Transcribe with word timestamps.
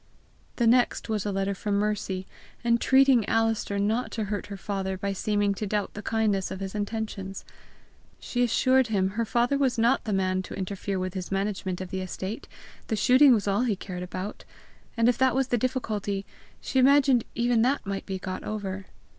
The 0.55 0.65
next 0.65 1.09
was 1.09 1.27
a 1.27 1.31
letter 1.31 1.53
from 1.53 1.77
Mercy, 1.77 2.25
entreating 2.65 3.23
Alister 3.29 3.77
not 3.77 4.09
to 4.13 4.23
hurt 4.23 4.47
her 4.47 4.57
father 4.57 4.97
by 4.97 5.13
seeming 5.13 5.53
to 5.53 5.67
doubt 5.67 5.93
the 5.93 6.01
kindness 6.01 6.49
of 6.49 6.59
his 6.59 6.73
intentions. 6.73 7.45
She 8.19 8.41
assured 8.43 8.87
him 8.87 9.09
her 9.11 9.25
father 9.25 9.59
was 9.59 9.77
not 9.77 10.05
the 10.05 10.11
man 10.13 10.41
to 10.41 10.55
interfere 10.55 10.97
with 10.97 11.13
his 11.13 11.31
management 11.31 11.81
of 11.81 11.91
the 11.91 12.01
estate, 12.01 12.47
the 12.87 12.95
shooting 12.95 13.31
was 13.35 13.47
all 13.47 13.61
he 13.61 13.75
cared 13.75 14.01
about; 14.01 14.43
and 14.97 15.07
if 15.07 15.19
that 15.19 15.35
was 15.35 15.49
the 15.49 15.57
difficulty, 15.59 16.25
she 16.59 16.79
imagined 16.79 17.23
even 17.35 17.61
that 17.61 17.85
might 17.85 18.07
be 18.07 18.17
got 18.17 18.43
over. 18.43 18.87